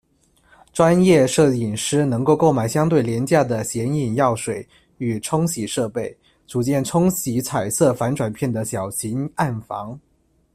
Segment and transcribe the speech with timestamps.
[0.73, 9.99] 专业摄影师能够购买相对廉价的显影药水与冲洗设备，组建冲洗彩色反转片的小型暗房。